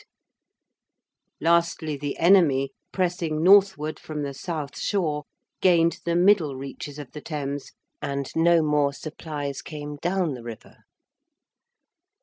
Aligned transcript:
Lastly, 1.39 1.95
the 1.95 2.17
enemy, 2.17 2.71
pressing 2.91 3.43
northward 3.43 3.99
from 3.99 4.23
the 4.23 4.33
south 4.33 4.75
shore, 4.75 5.25
gained 5.61 5.99
the 6.05 6.15
middle 6.15 6.55
reaches 6.55 6.97
of 6.97 7.11
the 7.11 7.21
Thames, 7.21 7.73
and 8.01 8.31
no 8.35 8.63
more 8.63 8.93
supplies 8.93 9.61
came 9.61 9.97
down 9.97 10.33
the 10.33 10.41
river. 10.41 10.85